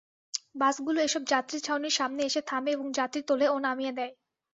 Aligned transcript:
বাসগুলো 0.55 0.99
এসব 1.01 1.23
যাত্রীছাউনির 1.31 1.97
সামনে 1.99 2.21
এসে 2.25 2.41
থামে 2.49 2.69
এবং 2.71 2.87
যাত্রী 2.97 3.21
তোলে 3.29 3.45
ও 3.49 3.65
নামিয়ে 3.65 3.93
দেয়। 3.97 4.13